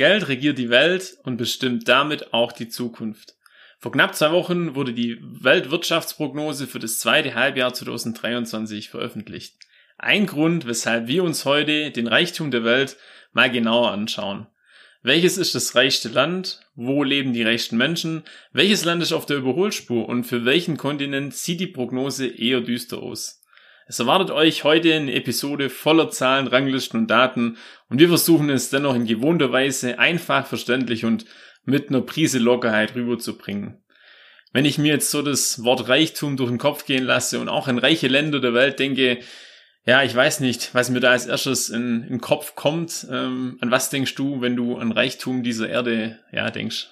Geld 0.00 0.28
regiert 0.28 0.56
die 0.56 0.70
Welt 0.70 1.18
und 1.24 1.36
bestimmt 1.36 1.86
damit 1.86 2.32
auch 2.32 2.52
die 2.52 2.70
Zukunft. 2.70 3.34
Vor 3.78 3.92
knapp 3.92 4.14
zwei 4.14 4.32
Wochen 4.32 4.74
wurde 4.74 4.94
die 4.94 5.18
Weltwirtschaftsprognose 5.20 6.66
für 6.66 6.78
das 6.78 7.00
zweite 7.00 7.34
Halbjahr 7.34 7.74
2023 7.74 8.88
veröffentlicht. 8.88 9.56
Ein 9.98 10.24
Grund, 10.24 10.66
weshalb 10.66 11.06
wir 11.06 11.22
uns 11.22 11.44
heute 11.44 11.90
den 11.90 12.06
Reichtum 12.06 12.50
der 12.50 12.64
Welt 12.64 12.96
mal 13.34 13.50
genauer 13.50 13.90
anschauen. 13.90 14.46
Welches 15.02 15.36
ist 15.36 15.54
das 15.54 15.74
reichste 15.74 16.08
Land? 16.08 16.60
Wo 16.74 17.04
leben 17.04 17.34
die 17.34 17.42
reichsten 17.42 17.76
Menschen? 17.76 18.22
Welches 18.54 18.86
Land 18.86 19.02
ist 19.02 19.12
auf 19.12 19.26
der 19.26 19.36
Überholspur? 19.36 20.08
Und 20.08 20.24
für 20.24 20.46
welchen 20.46 20.78
Kontinent 20.78 21.34
sieht 21.34 21.60
die 21.60 21.66
Prognose 21.66 22.26
eher 22.26 22.62
düster 22.62 23.02
aus? 23.02 23.39
Es 23.90 23.98
erwartet 23.98 24.30
euch 24.30 24.62
heute 24.62 24.94
eine 24.94 25.12
Episode 25.12 25.68
voller 25.68 26.10
Zahlen, 26.10 26.46
Ranglisten 26.46 27.00
und 27.00 27.10
Daten 27.10 27.56
und 27.88 27.98
wir 27.98 28.06
versuchen 28.06 28.48
es 28.48 28.70
dennoch 28.70 28.94
in 28.94 29.04
gewohnter 29.04 29.50
Weise 29.50 29.98
einfach 29.98 30.46
verständlich 30.46 31.04
und 31.04 31.24
mit 31.64 31.88
einer 31.88 32.00
Prise 32.00 32.38
Lockerheit 32.38 32.94
rüberzubringen. 32.94 33.82
Wenn 34.52 34.64
ich 34.64 34.78
mir 34.78 34.92
jetzt 34.92 35.10
so 35.10 35.22
das 35.22 35.64
Wort 35.64 35.88
Reichtum 35.88 36.36
durch 36.36 36.50
den 36.50 36.58
Kopf 36.58 36.86
gehen 36.86 37.02
lasse 37.02 37.40
und 37.40 37.48
auch 37.48 37.66
an 37.66 37.78
reiche 37.78 38.06
Länder 38.06 38.38
der 38.40 38.54
Welt 38.54 38.78
denke, 38.78 39.18
ja, 39.84 40.04
ich 40.04 40.14
weiß 40.14 40.38
nicht, 40.38 40.72
was 40.72 40.88
mir 40.90 41.00
da 41.00 41.10
als 41.10 41.26
erstes 41.26 41.68
in, 41.68 42.04
in 42.04 42.08
den 42.10 42.20
Kopf 42.20 42.54
kommt. 42.54 43.08
Ähm, 43.10 43.58
an 43.60 43.72
was 43.72 43.90
denkst 43.90 44.14
du, 44.14 44.40
wenn 44.40 44.54
du 44.54 44.76
an 44.76 44.92
Reichtum 44.92 45.42
dieser 45.42 45.68
Erde 45.68 46.20
ja 46.30 46.48
denkst? 46.52 46.86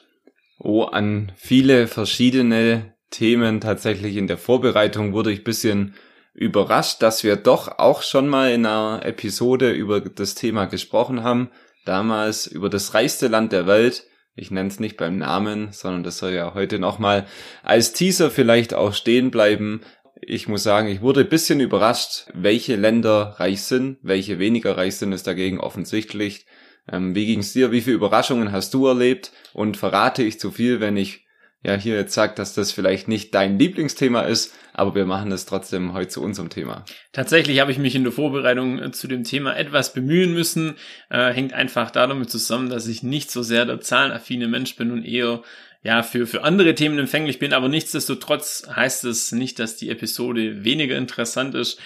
Oh, 0.58 0.82
an 0.82 1.30
viele 1.36 1.86
verschiedene 1.86 2.92
Themen. 3.10 3.60
Tatsächlich 3.60 4.16
in 4.16 4.26
der 4.26 4.36
Vorbereitung 4.36 5.12
wurde 5.12 5.30
ich 5.30 5.44
bisschen 5.44 5.94
überrascht, 6.38 7.02
dass 7.02 7.24
wir 7.24 7.34
doch 7.34 7.78
auch 7.78 8.02
schon 8.02 8.28
mal 8.28 8.52
in 8.52 8.64
einer 8.64 9.04
Episode 9.04 9.72
über 9.72 10.00
das 10.00 10.36
Thema 10.36 10.66
gesprochen 10.66 11.24
haben. 11.24 11.50
Damals 11.84 12.46
über 12.46 12.70
das 12.70 12.94
reichste 12.94 13.26
Land 13.26 13.50
der 13.50 13.66
Welt. 13.66 14.04
Ich 14.36 14.52
nenne 14.52 14.68
es 14.68 14.78
nicht 14.78 14.96
beim 14.96 15.18
Namen, 15.18 15.72
sondern 15.72 16.04
das 16.04 16.18
soll 16.18 16.30
ja 16.30 16.54
heute 16.54 16.78
nochmal 16.78 17.26
als 17.64 17.92
Teaser 17.92 18.30
vielleicht 18.30 18.72
auch 18.72 18.94
stehen 18.94 19.32
bleiben. 19.32 19.80
Ich 20.20 20.46
muss 20.46 20.62
sagen, 20.62 20.86
ich 20.86 21.00
wurde 21.00 21.24
bisschen 21.24 21.58
überrascht, 21.58 22.28
welche 22.34 22.76
Länder 22.76 23.34
reich 23.38 23.62
sind, 23.62 23.98
welche 24.02 24.38
weniger 24.38 24.76
reich 24.76 24.96
sind, 24.96 25.12
ist 25.12 25.26
dagegen 25.26 25.58
offensichtlich. 25.58 26.46
Ähm, 26.90 27.16
wie 27.16 27.26
ging's 27.26 27.52
dir? 27.52 27.72
Wie 27.72 27.80
viele 27.80 27.96
Überraschungen 27.96 28.52
hast 28.52 28.74
du 28.74 28.86
erlebt? 28.86 29.32
Und 29.54 29.76
verrate 29.76 30.22
ich 30.22 30.38
zu 30.38 30.52
viel, 30.52 30.78
wenn 30.78 30.96
ich 30.96 31.26
ja 31.62 31.74
hier 31.74 31.96
jetzt 31.96 32.14
sagt, 32.14 32.38
dass 32.38 32.54
das 32.54 32.72
vielleicht 32.72 33.08
nicht 33.08 33.34
dein 33.34 33.58
Lieblingsthema 33.58 34.22
ist, 34.22 34.54
aber 34.72 34.94
wir 34.94 35.06
machen 35.06 35.32
es 35.32 35.44
trotzdem 35.44 35.92
heute 35.92 36.08
zu 36.08 36.22
unserem 36.22 36.50
Thema. 36.50 36.84
Tatsächlich 37.12 37.60
habe 37.60 37.72
ich 37.72 37.78
mich 37.78 37.94
in 37.94 38.04
der 38.04 38.12
Vorbereitung 38.12 38.78
äh, 38.78 38.92
zu 38.92 39.08
dem 39.08 39.24
Thema 39.24 39.56
etwas 39.56 39.92
bemühen 39.92 40.32
müssen. 40.32 40.76
Äh, 41.10 41.32
hängt 41.32 41.52
einfach 41.52 41.90
damit 41.90 42.30
zusammen, 42.30 42.70
dass 42.70 42.86
ich 42.86 43.02
nicht 43.02 43.30
so 43.30 43.42
sehr 43.42 43.64
der 43.64 43.80
zahlenaffine 43.80 44.48
Mensch 44.48 44.76
bin 44.76 44.92
und 44.92 45.04
eher 45.04 45.42
ja 45.82 46.02
für, 46.02 46.26
für 46.26 46.42
andere 46.42 46.74
Themen 46.74 46.98
empfänglich 46.98 47.38
bin, 47.38 47.52
aber 47.52 47.68
nichtsdestotrotz 47.68 48.66
heißt 48.74 49.04
es 49.04 49.32
nicht, 49.32 49.58
dass 49.58 49.76
die 49.76 49.90
Episode 49.90 50.64
weniger 50.64 50.96
interessant 50.96 51.54
ist. 51.54 51.80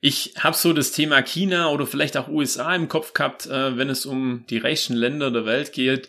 Ich 0.00 0.34
habe 0.38 0.56
so 0.56 0.72
das 0.72 0.90
Thema 0.92 1.22
China 1.22 1.70
oder 1.70 1.86
vielleicht 1.86 2.16
auch 2.16 2.28
USA 2.28 2.74
im 2.74 2.88
Kopf 2.88 3.14
gehabt, 3.14 3.46
äh, 3.46 3.76
wenn 3.76 3.88
es 3.88 4.04
um 4.04 4.44
die 4.50 4.58
reichsten 4.58 4.94
Länder 4.94 5.30
der 5.30 5.46
Welt 5.46 5.72
geht. 5.72 6.08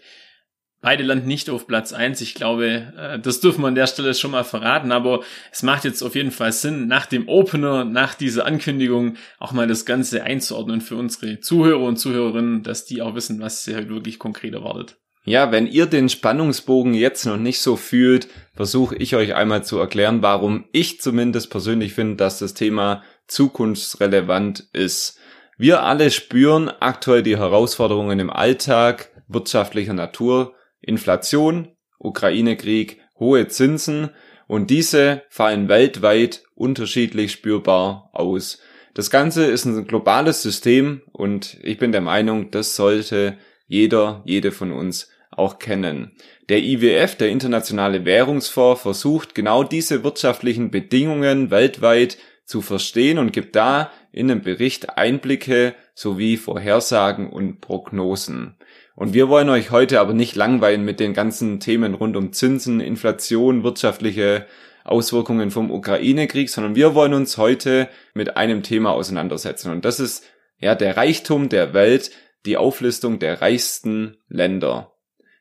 Beide 0.84 1.02
landen 1.02 1.30
nicht 1.30 1.50
auf 1.50 1.66
Platz 1.66 1.94
eins. 1.94 2.20
Ich 2.20 2.36
glaube, 2.36 2.92
äh, 2.98 3.18
das 3.18 3.40
dürfen 3.40 3.62
wir 3.62 3.70
an 3.70 3.76
der 3.76 3.88
Stelle 3.88 4.14
schon 4.14 4.32
mal 4.32 4.44
verraten, 4.44 4.92
aber 4.92 5.22
es 5.50 5.64
macht 5.64 5.86
jetzt 5.86 6.04
auf 6.04 6.14
jeden 6.14 6.32
Fall 6.32 6.52
Sinn, 6.52 6.88
nach 6.88 7.06
dem 7.06 7.30
Opener, 7.30 7.86
nach 7.86 8.16
dieser 8.16 8.46
Ankündigung 8.46 9.16
auch 9.40 9.54
mal 9.54 9.66
das 9.66 9.86
Ganze 9.86 10.24
einzuordnen 10.24 10.82
für 10.82 10.98
unsere 10.98 11.40
Zuhörer 11.40 11.86
und 11.86 11.96
Zuhörerinnen, 11.96 12.64
dass 12.64 12.84
die 12.84 13.02
auch 13.02 13.16
wissen, 13.16 13.40
was 13.40 13.64
sie 13.64 13.76
halt 13.76 13.88
wirklich 13.88 14.20
konkret 14.20 14.54
erwartet. 14.54 14.98
Ja, 15.24 15.54
wenn 15.54 15.68
ihr 15.68 15.86
den 15.86 16.10
Spannungsbogen 16.10 16.94
jetzt 16.94 17.26
noch 17.26 17.38
nicht 17.38 17.62
so 17.62 17.78
fühlt, 17.78 18.28
versuche 18.54 18.98
ich 18.98 19.16
euch 19.16 19.36
einmal 19.36 19.64
zu 19.64 19.78
erklären, 19.78 20.22
warum 20.22 20.66
ich 20.74 21.00
zumindest 21.00 21.50
persönlich 21.50 21.94
finde, 21.94 22.18
dass 22.18 22.40
das 22.40 22.56
Thema 22.56 23.04
zukunftsrelevant 23.28 24.68
ist. 24.74 25.18
Wir 25.58 25.84
alle 25.84 26.12
spüren 26.12 26.68
aktuell 26.68 27.24
die 27.24 27.38
Herausforderungen 27.38 28.20
im 28.20 28.30
Alltag 28.30 29.12
wirtschaftlicher 29.30 29.94
Natur, 29.94 30.56
Inflation, 30.84 31.70
Ukraine-Krieg, 32.00 33.00
hohe 33.20 33.48
Zinsen 33.48 34.10
und 34.48 34.70
diese 34.70 35.24
fallen 35.30 35.70
weltweit 35.70 36.44
unterschiedlich 36.54 37.32
spürbar 37.32 38.10
aus. 38.14 38.60
Das 38.94 39.10
Ganze 39.10 39.46
ist 39.46 39.66
ein 39.66 39.88
globales 39.88 40.44
System 40.44 41.02
und 41.12 41.58
ich 41.64 41.80
bin 41.80 41.92
der 41.92 42.02
Meinung, 42.02 42.52
das 42.52 42.76
sollte 42.76 43.38
jeder, 43.66 44.22
jede 44.26 44.52
von 44.52 44.72
uns 44.72 45.10
auch 45.32 45.58
kennen. 45.58 46.12
Der 46.50 46.60
IWF, 46.60 47.16
der 47.16 47.30
Internationale 47.30 48.06
Währungsfonds, 48.06 48.82
versucht 48.82 49.34
genau 49.34 49.64
diese 49.64 50.04
wirtschaftlichen 50.04 50.70
Bedingungen 50.70 51.50
weltweit 51.50 52.18
zu 52.46 52.62
verstehen 52.62 53.18
und 53.18 53.34
gibt 53.34 53.56
da 53.56 53.92
in 54.12 54.28
dem 54.28 54.42
Bericht 54.42 54.98
Einblicke 54.98 55.74
sowie 55.96 56.38
Vorhersagen 56.38 57.30
und 57.30 57.62
Prognosen. 57.62 58.58
Und 58.96 59.14
wir 59.14 59.28
wollen 59.28 59.50
euch 59.50 59.72
heute 59.72 60.00
aber 60.00 60.14
nicht 60.14 60.36
langweilen 60.36 60.86
mit 60.86 61.00
den 61.00 61.14
ganzen 61.14 61.60
Themen 61.60 61.96
rund 61.96 62.16
um 62.16 62.32
Zinsen, 62.32 62.80
Inflation, 62.80 63.64
wirtschaftliche 63.64 64.46
Auswirkungen 64.84 65.50
vom 65.50 65.72
Ukraine-Krieg, 65.72 66.50
sondern 66.50 66.76
wir 66.76 66.94
wollen 66.94 67.14
uns 67.14 67.38
heute 67.38 67.90
mit 68.14 68.38
einem 68.38 68.64
Thema 68.64 68.92
auseinandersetzen. 68.92 69.72
Und 69.72 69.86
das 69.86 70.00
ist 70.00 70.26
ja 70.60 70.76
der 70.76 70.98
Reichtum 70.98 71.50
der 71.50 71.74
Welt, 71.74 72.12
die 72.46 72.58
Auflistung 72.58 73.20
der 73.20 73.42
reichsten 73.42 74.18
Länder. 74.28 74.94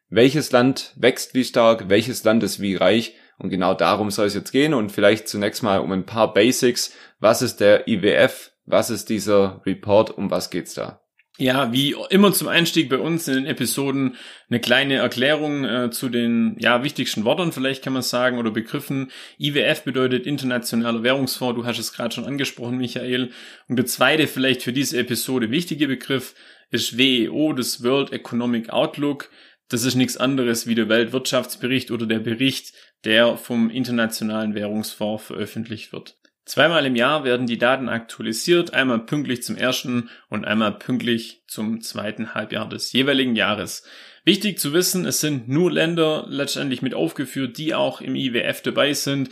Welches 0.09 0.53
Land 0.53 0.95
wächst 0.97 1.35
wie 1.35 1.45
stark, 1.45 1.89
welches 1.89 2.23
Land 2.25 2.43
ist 2.43 2.61
wie 2.61 2.77
reich 2.77 3.17
und 3.39 3.51
genau 3.51 3.75
darum 3.75 4.11
soll 4.11 4.27
es 4.27 4.35
jetzt 4.35 4.53
gehen 4.53 4.73
und 4.73 4.93
vielleicht 4.93 5.27
zunächst 5.27 5.63
mal 5.63 5.81
um 5.81 5.91
ein 5.91 6.07
paar 6.07 6.33
Basics. 6.33 6.93
Was 7.19 7.43
ist 7.43 7.61
der 7.61 7.89
IWF? 7.89 8.53
Was 8.65 8.91
ist 8.91 9.09
dieser 9.09 9.63
Report? 9.67 10.11
Um 10.17 10.31
was 10.31 10.51
geht's 10.51 10.75
da? 10.75 11.02
Ja, 11.39 11.73
wie 11.73 11.97
immer 12.11 12.33
zum 12.35 12.49
Einstieg 12.49 12.91
bei 12.91 12.99
uns 12.99 13.27
in 13.27 13.35
den 13.35 13.47
Episoden 13.47 14.17
eine 14.51 14.61
kleine 14.61 14.97
Erklärung 14.97 15.65
äh, 15.65 15.91
zu 15.91 16.11
den 16.11 16.57
ja, 16.59 16.85
wichtigsten 16.85 17.25
Worten, 17.25 17.53
vielleicht 17.53 17.83
kann 17.83 17.95
man 17.95 18.03
sagen, 18.03 18.39
oder 18.39 18.51
Begriffen. 18.51 19.11
IWF 19.39 19.83
bedeutet 19.83 20.27
Internationaler 20.27 21.03
Währungsfonds, 21.03 21.59
du 21.59 21.65
hast 21.65 21.79
es 21.79 21.95
gerade 21.95 22.15
schon 22.15 22.27
angesprochen, 22.27 22.77
Michael. 22.77 23.31
Und 23.67 23.77
der 23.77 23.87
zweite 23.87 24.27
vielleicht 24.27 24.63
für 24.63 24.75
diese 24.75 24.99
Episode 24.99 25.51
wichtige 25.51 25.89
Begriff 25.89 26.35
ist 26.71 26.99
WEO, 26.99 27.55
das 27.55 27.83
World 27.83 28.13
Economic 28.13 28.69
Outlook. 28.69 29.31
Das 29.69 29.85
ist 29.85 29.95
nichts 29.95 30.19
anderes 30.19 30.67
wie 30.67 30.75
der 30.75 30.91
Weltwirtschaftsbericht 30.91 31.91
oder 31.91 32.05
der 32.05 32.19
Bericht, 32.19 32.75
der 33.05 33.39
vom 33.39 33.71
Internationalen 33.71 34.55
Währungsfonds 34.55 35.25
veröffentlicht 35.25 35.95
wird. 35.95 36.19
Zweimal 36.45 36.85
im 36.87 36.97
Jahr 36.97 37.23
werden 37.25 37.47
die 37.47 37.59
Daten 37.59 37.89
aktualisiert, 37.89 38.75
einmal 38.75 39.01
pünktlich 39.01 39.43
zum 39.43 39.57
ersten 39.57 40.11
und 40.29 40.45
einmal 40.45 40.73
pünktlich 40.73 41.45
zum 41.47 41.81
zweiten 41.81 42.35
Halbjahr 42.35 42.69
des 42.69 42.93
jeweiligen 42.93 43.37
Jahres. 43.37 43.85
Wichtig 44.25 44.59
zu 44.59 44.73
wissen, 44.73 45.05
es 45.05 45.21
sind 45.21 45.49
nur 45.49 45.71
Länder 45.71 46.27
letztendlich 46.29 46.83
mit 46.83 46.95
aufgeführt, 46.95 47.59
die 47.59 47.75
auch 47.75 48.01
im 48.01 48.17
IWF 48.17 48.61
dabei 48.63 48.93
sind. 48.93 49.31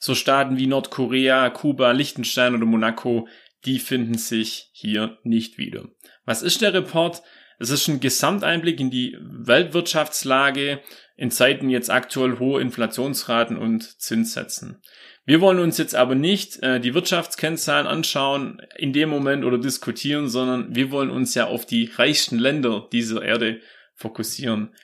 So 0.00 0.14
Staaten 0.14 0.58
wie 0.58 0.66
Nordkorea, 0.66 1.50
Kuba, 1.50 1.92
Liechtenstein 1.92 2.54
oder 2.54 2.66
Monaco, 2.66 3.28
die 3.64 3.78
finden 3.78 4.18
sich 4.18 4.70
hier 4.72 5.18
nicht 5.22 5.58
wieder. 5.58 5.86
Was 6.24 6.42
ist 6.42 6.60
der 6.60 6.74
Report? 6.74 7.22
Es 7.58 7.70
ist 7.70 7.88
ein 7.88 8.00
Gesamteinblick 8.00 8.78
in 8.78 8.90
die 8.90 9.16
Weltwirtschaftslage 9.20 10.80
in 11.16 11.30
Zeiten 11.30 11.68
jetzt 11.68 11.90
aktuell 11.90 12.38
hohe 12.38 12.60
Inflationsraten 12.60 13.58
und 13.58 14.00
Zinssätzen. 14.00 14.80
Wir 15.24 15.40
wollen 15.40 15.58
uns 15.58 15.76
jetzt 15.76 15.94
aber 15.94 16.14
nicht 16.14 16.62
äh, 16.62 16.80
die 16.80 16.94
Wirtschaftskennzahlen 16.94 17.86
anschauen 17.86 18.62
in 18.76 18.92
dem 18.92 19.10
Moment 19.10 19.44
oder 19.44 19.58
diskutieren, 19.58 20.28
sondern 20.28 20.74
wir 20.74 20.90
wollen 20.90 21.10
uns 21.10 21.34
ja 21.34 21.46
auf 21.46 21.66
die 21.66 21.90
reichsten 21.96 22.38
Länder 22.38 22.88
dieser 22.92 23.22
Erde 23.22 23.60
fokussieren. 23.94 24.74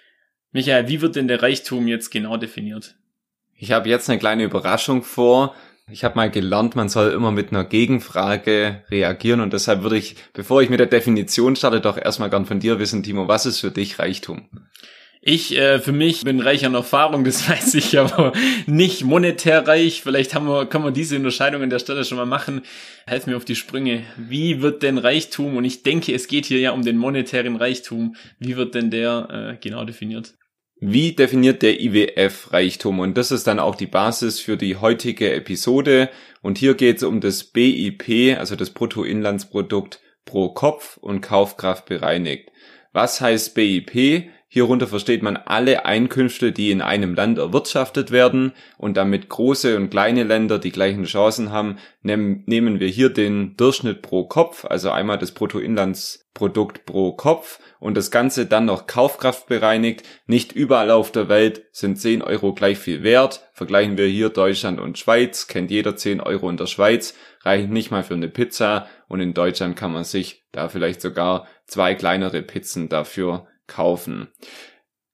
Michael, 0.51 0.89
wie 0.89 1.01
wird 1.01 1.17
denn 1.17 1.29
der 1.29 1.43
Reichtum 1.43 1.87
jetzt 1.87 2.11
genau 2.11 2.37
definiert? 2.37 2.97
Ich 3.57 3.73
habe 3.73 3.89
jetzt 3.89 4.11
eine 4.11 4.19
kleine 4.19 4.45
Überraschung 4.45 5.03
vor. 5.03 5.55
Ich 5.91 6.03
habe 6.03 6.17
mal 6.17 6.31
gelernt, 6.31 6.77
man 6.77 6.89
soll 6.89 7.13
immer 7.13 7.31
mit 7.31 7.51
einer 7.51 7.65
Gegenfrage 7.65 8.83
reagieren 8.91 9.41
und 9.41 9.53
deshalb 9.53 9.83
würde 9.83 9.99
ich, 9.99 10.17
bevor 10.33 10.63
ich 10.63 10.71
mit 10.71 10.81
der 10.81 10.87
Definition 10.87 11.57
starte, 11.57 11.81
doch 11.81 11.99
erstmal 11.99 12.31
gern 12.31 12.47
von 12.47 12.59
dir 12.59 12.79
wissen, 12.79 13.03
Timo, 13.03 13.29
was 13.29 13.45
ist 13.45 13.61
für 13.61 13.71
dich 13.71 13.99
Reichtum? 13.99 14.49
Ich 15.27 15.57
äh, 15.57 15.79
für 15.79 15.93
mich 15.93 16.23
bin 16.23 16.41
reich 16.41 16.67
an 16.67 16.75
Erfahrung, 16.75 17.25
das 17.25 17.49
weiß 17.49 17.75
ich, 17.75 17.99
aber 17.99 18.33
nicht 18.67 19.05
monetär 19.05 19.67
reich. 19.67 20.03
Vielleicht 20.03 20.35
haben 20.35 20.47
wir, 20.47 20.67
können 20.67 20.85
wir 20.85 20.91
diese 20.91 21.17
Unterscheidung 21.17 21.63
an 21.63 21.71
der 21.71 21.79
Stelle 21.79 22.05
schon 22.05 22.19
mal 22.19 22.27
machen. 22.27 22.63
Helf 23.07 23.27
mir 23.27 23.37
auf 23.37 23.47
die 23.47 23.57
Sprünge. 23.57 24.05
Wie 24.17 24.61
wird 24.61 24.83
denn 24.83 24.99
Reichtum, 24.99 25.57
und 25.57 25.65
ich 25.65 25.83
denke, 25.83 26.15
es 26.15 26.29
geht 26.29 26.47
hier 26.47 26.61
ja 26.61 26.73
um 26.73 26.83
den 26.83 26.99
monetären 26.99 27.57
Reichtum, 27.57 28.17
wie 28.39 28.57
wird 28.57 28.75
denn 28.75 28.91
der 28.91 29.57
äh, 29.61 29.67
genau 29.67 29.85
definiert? 29.85 30.35
Wie 30.87 31.13
definiert 31.13 31.63
der 31.63 31.81
IWF 31.81 32.53
Reichtum? 32.53 32.99
Und 32.99 33.17
das 33.17 33.31
ist 33.31 33.47
dann 33.47 33.59
auch 33.59 33.75
die 33.75 33.87
Basis 33.87 34.39
für 34.39 34.59
die 34.59 34.77
heutige 34.77 35.33
Episode. 35.33 36.11
Und 36.43 36.59
hier 36.59 36.75
geht 36.75 36.99
es 36.99 37.03
um 37.05 37.23
das 37.23 37.43
BIP, 37.43 38.37
also 38.39 38.55
das 38.55 38.69
Bruttoinlandsprodukt 38.69 40.01
pro 40.27 40.51
Kopf 40.51 40.99
und 40.99 41.23
Kaufkraft 41.23 41.87
bereinigt. 41.87 42.51
Was 42.93 43.23
heißt 43.23 43.55
BIP? 43.55 44.29
Hierunter 44.55 44.87
versteht 44.87 45.25
man 45.25 45.37
alle 45.37 45.85
Einkünfte, 45.85 46.53
die 46.53 46.71
in 46.71 46.81
einem 46.81 47.17
Land 47.17 47.39
erwirtschaftet 47.39 48.13
werden 48.13 48.53
und 48.79 48.97
damit 48.97 49.29
große 49.29 49.77
und 49.77 49.91
kleine 49.91 50.23
Länder 50.23 50.61
die 50.61 50.71
gleichen 50.71 51.07
Chancen 51.07 51.51
haben, 51.51 51.79
nehmen 52.03 52.79
wir 52.79 52.87
hier 52.87 53.09
den 53.09 53.57
Durchschnitt 53.57 54.01
pro 54.01 54.29
Kopf, 54.29 54.65
also 54.65 54.93
einmal 54.93 55.19
das 55.19 55.33
Bruttoinlandsprodukt 55.33 56.87
pro 56.87 57.11
Kopf 57.15 57.59
und 57.81 57.97
das 57.97 58.13
Ganze 58.13 58.47
dann 58.47 58.67
noch 58.67 58.87
Kaufkraft 58.87 59.49
bereinigt. 59.49 60.05
Nicht 60.29 60.53
überall 60.53 60.93
auf 60.93 61.11
der 61.11 61.29
Welt 61.29 61.65
sind 61.73 61.99
10 61.99 62.23
Euro 62.23 62.55
gleich 62.55 62.79
viel 62.79 63.03
wert. 63.03 63.51
Vergleichen 63.55 63.99
wir 63.99 64.07
hier 64.07 64.29
Deutschland 64.29 64.79
und 64.79 64.99
Schweiz, 64.99 65.49
kennt 65.49 65.73
jeder 65.73 65.97
10 65.97 66.21
Euro 66.21 66.49
in 66.49 66.59
der 66.59 66.67
Schweiz, 66.69 67.17
reicht 67.43 67.71
nicht 67.71 67.91
mal 67.91 68.05
für 68.05 68.15
eine 68.15 68.29
Pizza 68.29 68.87
und 69.09 69.19
in 69.19 69.35
Deutschland 69.35 69.75
kann 69.75 69.93
man 69.93 70.05
sich 70.05 70.45
da 70.53 70.69
vielleicht 70.69 71.01
sogar 71.01 71.49
zwei 71.67 71.97
kleinere 71.97 72.41
Pizzen 72.43 72.89
dafür 72.89 73.49
kaufen. 73.67 74.29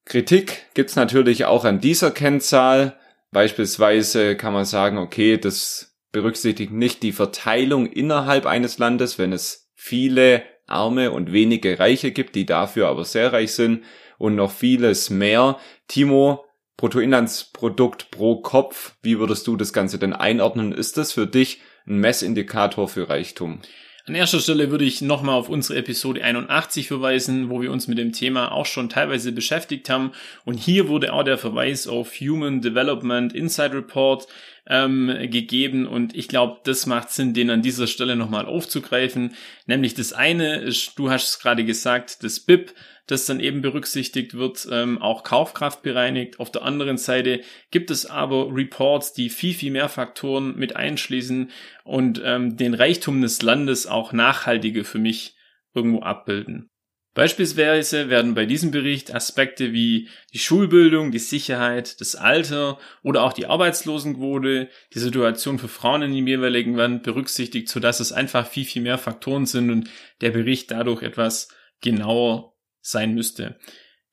Kritik 0.05 0.67
gibt's 0.75 0.97
natürlich 0.97 1.44
auch 1.44 1.64
an 1.64 1.81
dieser 1.81 2.11
Kennzahl. 2.11 2.99
Beispielsweise 3.32 4.37
kann 4.37 4.52
man 4.52 4.64
sagen, 4.64 4.99
okay, 4.99 5.37
das 5.38 5.97
berücksichtigt 6.12 6.73
nicht 6.73 7.02
die 7.02 7.12
Verteilung 7.12 7.87
innerhalb 7.87 8.47
eines 8.47 8.79
Landes, 8.79 9.19
wenn 9.19 9.32
es 9.32 9.70
viele 9.75 10.43
Arme 10.67 11.11
und 11.11 11.32
wenige 11.32 11.79
Reiche 11.79 12.11
gibt, 12.12 12.35
die 12.35 12.47
dafür 12.47 12.88
aber 12.88 13.05
sehr 13.05 13.32
reich 13.32 13.52
sind 13.52 13.85
und 14.19 14.35
noch 14.35 14.50
vieles 14.50 15.11
mehr. 15.11 15.58
Timo, 15.88 16.44
Bruttoinlandsprodukt 16.76 18.11
pro 18.11 18.41
Kopf, 18.41 18.97
wie 19.02 19.19
würdest 19.19 19.47
du 19.47 19.56
das 19.56 19.73
Ganze 19.73 19.99
denn 19.99 20.12
einordnen? 20.12 20.73
Ist 20.73 20.97
das 20.97 21.12
für 21.12 21.26
dich 21.26 21.61
ein 21.87 21.99
Messindikator 21.99 22.88
für 22.88 23.08
Reichtum? 23.08 23.61
An 24.06 24.14
erster 24.14 24.41
Stelle 24.41 24.70
würde 24.70 24.85
ich 24.85 25.02
nochmal 25.02 25.35
auf 25.35 25.49
unsere 25.49 25.79
Episode 25.79 26.25
81 26.25 26.88
verweisen, 26.88 27.50
wo 27.50 27.61
wir 27.61 27.70
uns 27.70 27.87
mit 27.87 27.99
dem 27.99 28.12
Thema 28.12 28.50
auch 28.50 28.64
schon 28.64 28.88
teilweise 28.88 29.31
beschäftigt 29.31 29.91
haben. 29.91 30.12
Und 30.44 30.55
hier 30.55 30.88
wurde 30.88 31.12
auch 31.12 31.23
der 31.23 31.37
Verweis 31.37 31.87
auf 31.87 32.12
Human 32.14 32.62
Development 32.62 33.32
Inside 33.35 33.75
Report 33.75 34.26
ähm, 34.71 35.09
gegeben. 35.31 35.87
Und 35.87 36.17
ich 36.17 36.29
glaube, 36.29 36.61
das 36.65 36.87
macht 36.87 37.11
Sinn, 37.11 37.35
den 37.35 37.51
an 37.51 37.61
dieser 37.61 37.87
Stelle 37.87 38.17
nochmal 38.17 38.47
aufzugreifen. 38.47 39.35
Nämlich 39.67 39.95
das 39.95 40.13
eine 40.15 40.61
ist, 40.61 40.99
du 40.99 41.11
hast 41.11 41.29
es 41.29 41.39
gerade 41.41 41.65
gesagt, 41.65 42.23
das 42.23 42.41
BIP 42.41 42.73
das 43.11 43.27
dann 43.27 43.41
eben 43.41 43.61
berücksichtigt 43.61 44.35
wird, 44.35 44.69
ähm, 44.71 45.03
auch 45.03 45.25
Kaufkraft 45.25 45.83
bereinigt. 45.83 46.39
Auf 46.39 46.53
der 46.53 46.63
anderen 46.63 46.97
Seite 46.97 47.41
gibt 47.71 47.91
es 47.91 48.07
aber 48.07 48.55
Reports, 48.55 49.13
die 49.13 49.31
viel, 49.31 49.53
viel 49.53 49.73
mehr 49.73 49.89
Faktoren 49.89 50.57
mit 50.57 50.77
einschließen 50.77 51.51
und 51.83 52.23
ähm, 52.25 52.57
den 52.57 52.75
Reichtum 52.75 53.21
des 53.21 53.43
Landes 53.43 53.87
auch 53.89 54.13
nachhaltige 54.13 54.85
für 54.85 54.99
mich 54.99 55.35
irgendwo 55.75 56.03
abbilden. 56.03 56.70
Beispielsweise 57.12 58.09
werden 58.09 58.35
bei 58.35 58.47
diesem 58.47 58.71
Bericht 58.71 59.12
Aspekte 59.12 59.73
wie 59.73 60.09
die 60.33 60.39
Schulbildung, 60.39 61.11
die 61.11 61.19
Sicherheit, 61.19 62.01
das 62.01 62.15
Alter 62.15 62.79
oder 63.03 63.25
auch 63.25 63.33
die 63.33 63.47
Arbeitslosenquote, 63.47 64.69
die 64.95 64.99
Situation 64.99 65.59
für 65.59 65.67
Frauen 65.67 66.03
in 66.03 66.15
dem 66.15 66.29
jeweiligen 66.29 66.75
Land 66.75 67.03
berücksichtigt, 67.03 67.69
sodass 67.69 67.99
es 67.99 68.12
einfach 68.12 68.47
viel, 68.47 68.65
viel 68.65 68.83
mehr 68.83 68.99
Faktoren 68.99 69.45
sind 69.45 69.71
und 69.71 69.91
der 70.21 70.31
Bericht 70.31 70.71
dadurch 70.71 71.03
etwas 71.03 71.49
genauer 71.81 72.55
sein 72.81 73.15
müsste. 73.15 73.59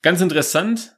Ganz 0.02 0.20
interessant, 0.20 0.97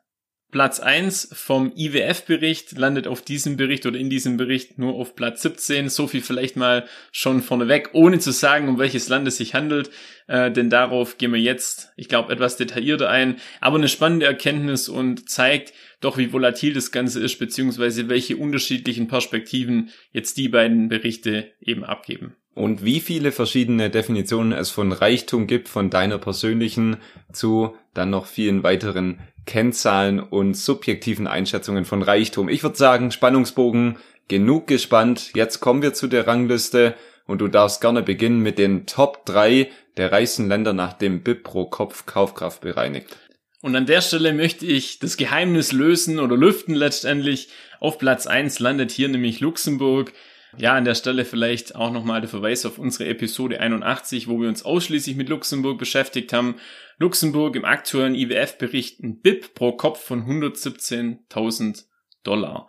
Platz 0.50 0.81
1 0.81 1.31
vom 1.32 1.73
IWF-Bericht 1.76 2.76
landet 2.76 3.06
auf 3.06 3.23
diesem 3.23 3.56
Bericht 3.56 3.87
oder 3.87 3.99
in 3.99 4.11
diesem 4.11 4.37
Bericht 4.37 4.79
nur 4.79 4.94
auf 4.94 5.14
Platz 5.14 5.43
17. 5.43 5.88
So 5.88 6.06
viel 6.06 6.23
vielleicht 6.23 6.56
mal 6.56 6.87
schon 7.12 7.43
vorneweg, 7.43 7.91
ohne 7.93 8.19
zu 8.19 8.32
sagen, 8.32 8.69
um 8.69 8.79
welches 8.79 9.08
Land 9.08 9.29
es 9.29 9.37
sich 9.37 9.55
handelt, 9.55 9.91
äh, 10.26 10.50
denn 10.50 10.69
darauf 10.69 11.19
gehen 11.19 11.32
wir 11.32 11.41
jetzt, 11.41 11.93
ich 11.97 12.08
glaube, 12.08 12.32
etwas 12.32 12.56
detaillierter 12.56 13.08
ein. 13.08 13.37
Aber 13.61 13.76
eine 13.76 13.88
spannende 13.88 14.26
Erkenntnis 14.26 14.88
und 14.88 15.31
zeigt 15.31 15.73
doch, 16.00 16.19
wie 16.19 16.32
volatil 16.32 16.73
das 16.75 16.91
Ganze 16.91 17.20
ist, 17.20 17.38
beziehungsweise 17.38 18.08
welche 18.08 18.37
unterschiedlichen 18.37 19.06
Perspektiven 19.06 19.91
jetzt 20.12 20.37
die 20.37 20.49
beiden 20.49 20.88
Berichte 20.88 21.52
eben 21.61 21.85
abgeben. 21.85 22.35
Und 22.55 22.85
wie 22.85 23.00
viele 23.00 23.31
verschiedene 23.32 23.91
Definitionen 23.91 24.52
es 24.52 24.70
von 24.70 24.93
Reichtum 24.93 25.47
gibt, 25.47 25.69
von 25.69 25.88
deiner 25.88 26.19
persönlichen 26.19 26.97
zu 27.32 27.76
dann 27.94 28.11
noch 28.11 28.26
vielen 28.26 28.62
weiteren 28.62 29.20
Kennzahlen 29.46 30.20
und 30.20 30.54
subjektiven 30.54 31.26
Einschätzungen 31.26 31.84
von 31.84 32.02
Reichtum. 32.02 32.48
Ich 32.48 32.62
würde 32.62 32.76
sagen, 32.76 33.10
Spannungsbogen 33.10 33.98
genug 34.28 34.66
gespannt. 34.66 35.32
Jetzt 35.34 35.60
kommen 35.60 35.82
wir 35.82 35.92
zu 35.92 36.06
der 36.06 36.26
Rangliste 36.26 36.94
und 37.26 37.40
du 37.40 37.48
darfst 37.48 37.81
gerne 37.81 38.02
beginnen 38.02 38.40
mit 38.40 38.58
den 38.58 38.87
Top 38.87 39.25
3 39.26 39.70
der 39.96 40.12
reichsten 40.12 40.48
Länder 40.48 40.72
nach 40.72 40.92
dem 40.92 41.22
BIP 41.22 41.42
pro 41.42 41.66
Kopf 41.66 42.06
Kaufkraft 42.06 42.60
bereinigt. 42.60 43.16
Und 43.62 43.76
an 43.76 43.87
der 43.87 44.00
Stelle 44.00 44.32
möchte 44.32 44.64
ich 44.64 44.98
das 45.00 45.16
Geheimnis 45.16 45.72
lösen 45.72 46.19
oder 46.19 46.37
lüften 46.37 46.75
letztendlich. 46.75 47.48
Auf 47.78 47.98
Platz 47.98 48.26
1 48.26 48.58
landet 48.58 48.90
hier 48.90 49.08
nämlich 49.08 49.40
Luxemburg 49.40 50.12
ja, 50.56 50.75
an 50.75 50.85
der 50.85 50.94
Stelle 50.94 51.25
vielleicht 51.25 51.76
auch 51.76 51.93
nochmal 51.93 52.20
der 52.20 52.31
Verweis 52.31 52.67
auf 52.67 52.79
unsere 52.79 53.08
Episode 53.08 53.61
81, 53.61 54.29
wo 54.29 54.41
wir 54.41 54.49
uns 54.49 54.64
ausschließlich 54.64 55.17
mit 55.17 55.29
Luxemburg 55.29 55.79
beschäftigt 55.79 56.32
haben. 56.32 56.56
Luxemburg 56.99 57.56
im 57.56 57.64
aktuellen 57.64 58.14
IWF-Bericht 58.14 59.00
ein 59.00 59.20
BIP 59.20 59.55
pro 59.55 59.73
Kopf 59.73 60.02
von 60.02 60.26
117.000 60.26 61.85
Dollar. 62.23 62.69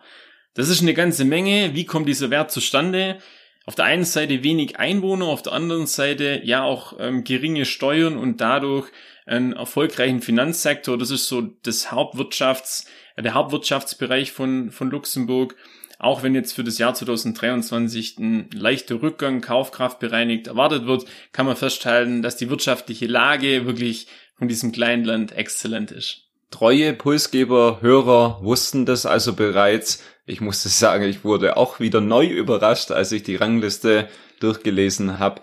Das 0.54 0.68
ist 0.68 0.82
eine 0.82 0.94
ganze 0.94 1.24
Menge. 1.24 1.74
Wie 1.74 1.86
kommt 1.86 2.08
dieser 2.08 2.30
Wert 2.30 2.50
zustande? 2.50 3.18
Auf 3.64 3.74
der 3.74 3.84
einen 3.84 4.04
Seite 4.04 4.42
wenig 4.42 4.78
Einwohner, 4.78 5.26
auf 5.26 5.42
der 5.42 5.52
anderen 5.52 5.86
Seite 5.86 6.40
ja 6.44 6.64
auch 6.64 6.94
ähm, 6.98 7.24
geringe 7.24 7.64
Steuern 7.64 8.16
und 8.16 8.40
dadurch 8.40 8.90
einen 9.24 9.52
erfolgreichen 9.52 10.20
Finanzsektor. 10.20 10.98
Das 10.98 11.10
ist 11.10 11.28
so 11.28 11.42
das 11.42 11.92
Hauptwirtschafts, 11.92 12.86
der 13.16 13.34
Hauptwirtschaftsbereich 13.34 14.32
von, 14.32 14.72
von 14.72 14.90
Luxemburg. 14.90 15.54
Auch 16.02 16.24
wenn 16.24 16.34
jetzt 16.34 16.52
für 16.52 16.64
das 16.64 16.78
Jahr 16.78 16.94
2023 16.94 18.18
ein 18.18 18.50
leichter 18.52 19.00
Rückgang 19.00 19.40
Kaufkraft 19.40 20.00
bereinigt 20.00 20.48
erwartet 20.48 20.84
wird, 20.84 21.04
kann 21.30 21.46
man 21.46 21.54
festhalten, 21.54 22.22
dass 22.22 22.36
die 22.36 22.50
wirtschaftliche 22.50 23.06
Lage 23.06 23.66
wirklich 23.66 24.08
von 24.36 24.48
diesem 24.48 24.72
kleinen 24.72 25.04
Land 25.04 25.30
exzellent 25.30 25.92
ist. 25.92 26.22
Treue 26.50 26.92
Pulsgeber, 26.92 27.78
Hörer 27.82 28.40
wussten 28.42 28.84
das 28.84 29.06
also 29.06 29.34
bereits. 29.34 30.02
Ich 30.26 30.40
musste 30.40 30.68
sagen, 30.70 31.04
ich 31.04 31.22
wurde 31.22 31.56
auch 31.56 31.78
wieder 31.78 32.00
neu 32.00 32.26
überrascht, 32.26 32.90
als 32.90 33.12
ich 33.12 33.22
die 33.22 33.36
Rangliste 33.36 34.08
durchgelesen 34.40 35.20
habe. 35.20 35.40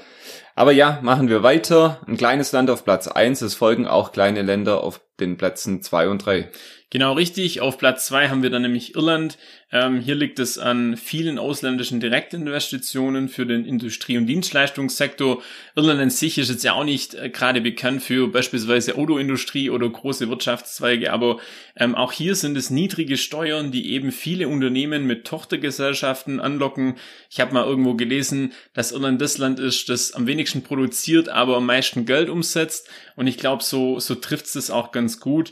Aber 0.55 0.73
ja, 0.73 0.99
machen 1.01 1.29
wir 1.29 1.41
weiter. 1.41 2.01
Ein 2.05 2.17
kleines 2.17 2.51
Land 2.51 2.69
auf 2.69 2.83
Platz 2.83 3.07
eins. 3.07 3.41
es 3.41 3.55
folgen 3.55 3.87
auch 3.87 4.11
kleine 4.11 4.41
Länder 4.41 4.83
auf 4.83 4.99
den 5.21 5.37
Plätzen 5.37 5.81
zwei 5.81 6.09
und 6.09 6.25
drei. 6.25 6.49
Genau 6.91 7.13
richtig. 7.13 7.61
Auf 7.61 7.77
Platz 7.77 8.07
zwei 8.07 8.29
haben 8.29 8.41
wir 8.41 8.49
dann 8.49 8.63
nämlich 8.63 8.95
Irland. 8.95 9.37
Ähm, 9.71 9.99
hier 9.99 10.15
liegt 10.15 10.39
es 10.39 10.57
an 10.57 10.97
vielen 10.97 11.37
ausländischen 11.37 11.99
Direktinvestitionen 11.99 13.29
für 13.29 13.45
den 13.45 13.63
Industrie- 13.63 14.17
und 14.17 14.25
Dienstleistungssektor. 14.25 15.43
Irland 15.75 16.01
an 16.01 16.09
sich 16.09 16.39
ist 16.39 16.49
jetzt 16.49 16.63
ja 16.63 16.73
auch 16.73 16.83
nicht 16.83 17.13
äh, 17.13 17.29
gerade 17.29 17.61
bekannt 17.61 18.01
für 18.01 18.27
beispielsweise 18.27 18.95
Autoindustrie 18.97 19.69
oder 19.69 19.87
große 19.87 20.27
Wirtschaftszweige, 20.29 21.13
aber 21.13 21.37
ähm, 21.75 21.93
auch 21.93 22.11
hier 22.11 22.33
sind 22.33 22.57
es 22.57 22.71
niedrige 22.71 23.17
Steuern, 23.17 23.71
die 23.71 23.91
eben 23.91 24.11
viele 24.11 24.47
Unternehmen 24.47 25.05
mit 25.05 25.25
Tochtergesellschaften 25.25 26.39
anlocken. 26.39 26.95
Ich 27.29 27.39
habe 27.39 27.53
mal 27.53 27.65
irgendwo 27.65 27.93
gelesen, 27.93 28.53
dass 28.73 28.91
Irland 28.91 29.21
das 29.21 29.37
Land 29.37 29.59
ist, 29.59 29.89
das 29.89 30.13
am 30.13 30.25
wenigsten 30.25 30.63
produziert, 30.63 31.29
aber 31.29 31.57
am 31.57 31.67
meisten 31.67 32.07
Geld 32.07 32.29
umsetzt. 32.29 32.89
Und 33.15 33.27
ich 33.27 33.37
glaube, 33.37 33.61
so, 33.63 33.99
so 33.99 34.15
trifft 34.15 34.55
es 34.55 34.71
auch 34.71 34.91
ganz 34.91 35.08
gut. 35.17 35.51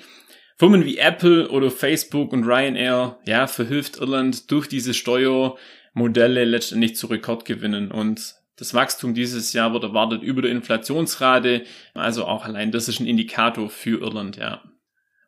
Firmen 0.58 0.86
wie 0.86 0.98
Apple 0.98 1.50
oder 1.50 1.72
Facebook 1.72 2.34
und 2.34 2.44
Ryanair, 2.44 3.20
ja, 3.26 3.48
verhilft 3.48 3.98
Irland 3.98 4.52
durch 4.52 4.68
diese 4.68 4.94
Steuermodelle 4.94 6.46
letztendlich 6.46 6.96
zu 6.96 7.08
Rekordgewinnen 7.08 7.92
und 7.92 8.36
das 8.58 8.74
Wachstum 8.74 9.14
dieses 9.14 9.54
Jahr 9.54 9.72
wird 9.74 9.84
erwartet 9.84 10.24
über 10.24 10.42
der 10.42 10.52
Inflationsrate, 10.52 11.64
also 11.94 12.26
auch 12.26 12.44
allein 12.44 12.72
das 12.72 12.88
ist 12.88 13.00
ein 13.00 13.06
Indikator 13.06 13.70
für 13.70 14.02
Irland, 14.02 14.38
ja. 14.38 14.64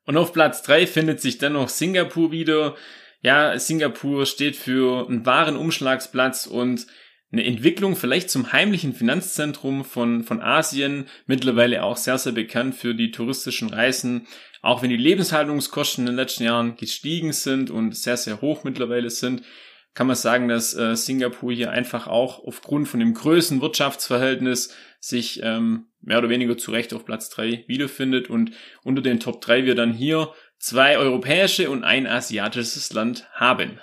Und 0.05 0.17
auf 0.17 0.33
Platz 0.33 0.63
drei 0.63 0.87
findet 0.87 1.21
sich 1.21 1.37
dennoch 1.37 1.69
Singapur 1.69 2.31
wieder. 2.31 2.75
ja, 3.21 3.59
Singapur 3.59 4.25
steht 4.25 4.55
für 4.55 5.07
einen 5.07 5.25
wahren 5.25 5.57
Umschlagsplatz 5.57 6.47
und 6.47 6.87
eine 7.31 7.45
Entwicklung 7.45 7.95
vielleicht 7.95 8.29
zum 8.29 8.51
heimlichen 8.51 8.93
Finanzzentrum 8.93 9.85
von, 9.85 10.23
von 10.23 10.41
Asien, 10.41 11.05
mittlerweile 11.27 11.83
auch 11.83 11.97
sehr, 11.97 12.17
sehr 12.17 12.33
bekannt 12.33 12.75
für 12.75 12.95
die 12.95 13.11
touristischen 13.11 13.69
Reisen. 13.69 14.27
Auch 14.61 14.81
wenn 14.81 14.89
die 14.89 14.97
Lebenshaltungskosten 14.97 16.03
in 16.03 16.13
den 16.13 16.15
letzten 16.15 16.43
Jahren 16.43 16.75
gestiegen 16.75 17.31
sind 17.31 17.69
und 17.69 17.95
sehr, 17.95 18.17
sehr 18.17 18.41
hoch 18.41 18.63
mittlerweile 18.63 19.09
sind, 19.09 19.43
kann 19.93 20.07
man 20.07 20.15
sagen, 20.15 20.47
dass 20.47 20.75
äh, 20.75 20.95
Singapur 20.95 21.51
hier 21.51 21.71
einfach 21.71 22.07
auch 22.07 22.43
aufgrund 22.43 22.87
von 22.87 22.99
dem 22.99 23.13
größten 23.13 23.61
Wirtschaftsverhältnis 23.61 24.73
sich 24.99 25.41
ähm, 25.43 25.87
mehr 26.01 26.19
oder 26.19 26.29
weniger 26.29 26.57
zu 26.57 26.71
Recht 26.71 26.93
auf 26.93 27.05
Platz 27.05 27.29
drei 27.29 27.63
wiederfindet 27.67 28.29
und 28.29 28.51
unter 28.83 29.01
den 29.01 29.19
Top 29.19 29.41
drei 29.41 29.65
wir 29.65 29.75
dann 29.75 29.93
hier 29.93 30.31
zwei 30.57 30.97
europäische 30.97 31.69
und 31.69 31.83
ein 31.83 32.07
asiatisches 32.07 32.93
Land 32.93 33.27
haben. 33.33 33.79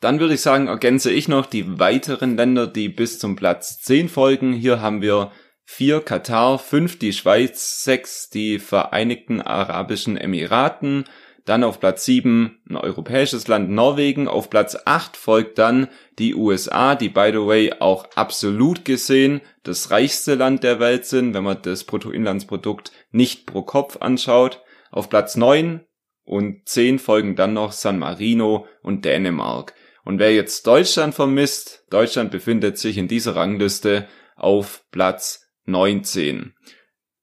Dann 0.00 0.20
würde 0.20 0.34
ich 0.34 0.42
sagen, 0.42 0.68
ergänze 0.68 1.10
ich 1.10 1.28
noch 1.28 1.46
die 1.46 1.78
weiteren 1.78 2.36
Länder, 2.36 2.66
die 2.66 2.88
bis 2.88 3.18
zum 3.18 3.34
Platz 3.34 3.80
10 3.80 4.08
folgen. 4.08 4.52
Hier 4.52 4.80
haben 4.80 5.00
wir 5.00 5.32
vier 5.64 6.00
Katar, 6.00 6.58
fünf 6.58 6.98
die 6.98 7.12
Schweiz, 7.12 7.82
sechs 7.82 8.28
die 8.28 8.58
Vereinigten 8.58 9.40
Arabischen 9.40 10.16
Emiraten, 10.16 11.04
dann 11.46 11.62
auf 11.62 11.78
Platz 11.78 12.04
7 12.04 12.60
ein 12.68 12.76
europäisches 12.76 13.46
Land 13.46 13.70
Norwegen, 13.70 14.26
auf 14.26 14.50
Platz 14.50 14.76
8 14.84 15.16
folgt 15.16 15.58
dann 15.58 15.88
die 16.18 16.34
USA, 16.34 16.96
die 16.96 17.08
by 17.08 17.30
the 17.32 17.46
way 17.46 17.72
auch 17.78 18.10
absolut 18.16 18.84
gesehen 18.84 19.40
das 19.62 19.92
reichste 19.92 20.34
Land 20.34 20.64
der 20.64 20.80
Welt 20.80 21.06
sind, 21.06 21.34
wenn 21.34 21.44
man 21.44 21.62
das 21.62 21.84
Bruttoinlandsprodukt 21.84 22.90
nicht 23.12 23.46
pro 23.46 23.62
Kopf 23.62 23.98
anschaut. 24.00 24.60
Auf 24.90 25.08
Platz 25.08 25.36
9 25.36 25.86
und 26.24 26.68
10 26.68 26.98
folgen 26.98 27.36
dann 27.36 27.54
noch 27.54 27.70
San 27.70 28.00
Marino 28.00 28.66
und 28.82 29.04
Dänemark. 29.04 29.74
Und 30.06 30.20
wer 30.20 30.32
jetzt 30.32 30.68
Deutschland 30.68 31.16
vermisst, 31.16 31.82
Deutschland 31.90 32.30
befindet 32.30 32.78
sich 32.78 32.96
in 32.96 33.08
dieser 33.08 33.34
Rangliste 33.34 34.06
auf 34.36 34.84
Platz 34.92 35.50
19. 35.64 36.54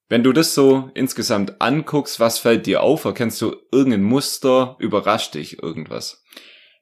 Wenn 0.10 0.22
du 0.22 0.34
das 0.34 0.54
so 0.54 0.92
insgesamt 0.94 1.62
anguckst, 1.62 2.20
was 2.20 2.40
fällt 2.40 2.66
dir 2.66 2.84
auf? 2.84 3.06
Erkennst 3.06 3.42
du 3.42 3.56
irgendein 3.72 4.04
Muster? 4.04 4.76
Überrascht 4.80 5.36
dich 5.36 5.64
irgendwas? 5.64 6.26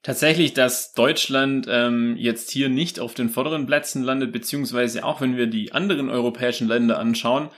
Tatsächlich, 0.01 0.55
dass 0.55 0.93
Deutschland 0.93 1.67
ähm, 1.69 2.15
jetzt 2.17 2.49
hier 2.49 2.69
nicht 2.69 2.99
auf 2.99 3.13
den 3.13 3.29
vorderen 3.29 3.67
Plätzen 3.67 4.01
landet, 4.01 4.31
beziehungsweise 4.31 5.05
auch 5.05 5.21
wenn 5.21 5.37
wir 5.37 5.45
die 5.45 5.71
anderen 5.71 6.09
europäischen 6.09 6.67
Länder 6.67 6.97
anschauen, 6.97 7.51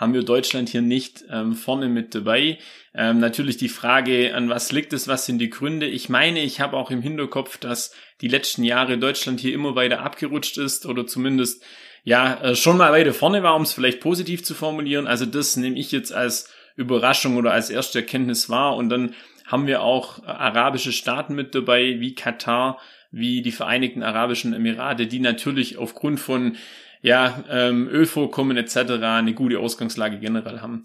haben 0.00 0.14
wir 0.14 0.22
Deutschland 0.22 0.70
hier 0.70 0.80
nicht 0.80 1.26
ähm, 1.30 1.52
vorne 1.54 1.86
mit 1.88 2.14
dabei. 2.14 2.56
Ähm, 2.94 3.18
natürlich 3.20 3.58
die 3.58 3.68
Frage, 3.68 4.34
an 4.34 4.48
was 4.48 4.72
liegt 4.72 4.94
es, 4.94 5.08
was 5.08 5.26
sind 5.26 5.38
die 5.38 5.50
Gründe? 5.50 5.86
Ich 5.86 6.08
meine, 6.08 6.42
ich 6.42 6.58
habe 6.58 6.78
auch 6.78 6.90
im 6.90 7.02
Hinterkopf, 7.02 7.58
dass 7.58 7.94
die 8.22 8.28
letzten 8.28 8.64
Jahre 8.64 8.96
Deutschland 8.96 9.40
hier 9.40 9.52
immer 9.52 9.74
weiter 9.74 10.00
abgerutscht 10.00 10.56
ist 10.56 10.86
oder 10.86 11.06
zumindest 11.06 11.62
ja, 12.02 12.40
äh, 12.40 12.56
schon 12.56 12.78
mal 12.78 12.92
weiter 12.92 13.12
vorne 13.12 13.42
war, 13.42 13.54
um 13.54 13.62
es 13.62 13.74
vielleicht 13.74 14.00
positiv 14.00 14.42
zu 14.42 14.54
formulieren. 14.54 15.06
Also 15.06 15.26
das 15.26 15.58
nehme 15.58 15.78
ich 15.78 15.92
jetzt 15.92 16.14
als 16.14 16.50
Überraschung 16.76 17.36
oder 17.36 17.52
als 17.52 17.68
erste 17.68 17.98
Erkenntnis 17.98 18.48
wahr. 18.48 18.76
Und 18.76 18.88
dann 18.88 19.14
haben 19.46 19.66
wir 19.66 19.82
auch 19.82 20.20
äh, 20.22 20.28
arabische 20.28 20.92
Staaten 20.92 21.34
mit 21.34 21.54
dabei, 21.54 22.00
wie 22.00 22.14
Katar, 22.14 22.78
wie 23.10 23.42
die 23.42 23.52
Vereinigten 23.52 24.02
Arabischen 24.02 24.54
Emirate, 24.54 25.06
die 25.06 25.20
natürlich 25.20 25.76
aufgrund 25.76 26.20
von 26.20 26.56
ja, 27.02 27.44
ähm, 27.50 27.88
Ölvorkommen 27.88 28.56
etc. 28.56 28.76
eine 29.02 29.34
gute 29.34 29.58
Ausgangslage 29.58 30.18
generell 30.18 30.60
haben. 30.60 30.82